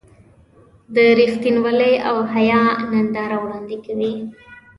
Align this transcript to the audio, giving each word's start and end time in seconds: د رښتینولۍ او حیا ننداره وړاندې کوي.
د 0.93 0.95
رښتینولۍ 1.19 1.93
او 2.09 2.17
حیا 2.33 2.61
ننداره 2.91 3.37
وړاندې 3.43 3.77
کوي. 3.85 4.13